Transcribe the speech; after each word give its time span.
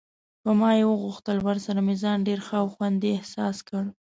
په 0.43 0.49
ما 0.59 0.71
یې 0.77 0.83
واغوستل، 0.87 1.37
ورسره 1.43 1.79
مې 1.85 1.95
ځان 2.03 2.17
ډېر 2.27 2.39
ښه 2.47 2.55
او 2.61 2.67
خوندي 2.73 3.09
احساس 3.17 3.57
کړ. 3.67 3.83